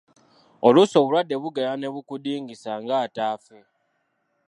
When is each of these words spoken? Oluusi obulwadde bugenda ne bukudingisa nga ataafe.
Oluusi 0.67 0.95
obulwadde 0.97 1.35
bugenda 1.43 1.75
ne 1.77 1.87
bukudingisa 1.93 2.71
nga 2.81 2.93
ataafe. 3.05 3.57